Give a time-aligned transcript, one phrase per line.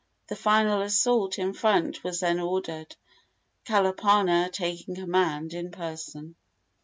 [0.29, 2.95] The final assault in front was then ordered,
[3.65, 6.33] Kalapana taking command in person.